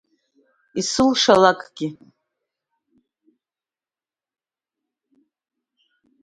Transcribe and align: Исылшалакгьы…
Исылшалакгьы… 0.79 1.87